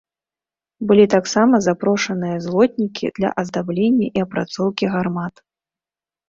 Былі 0.91 1.03
таксама 1.15 1.59
запрошаныя 1.65 2.37
злотнікі 2.45 3.05
для 3.19 3.29
аздаблення 3.43 4.07
і 4.19 4.25
апрацоўкі 4.27 4.85
гармат. 4.95 5.35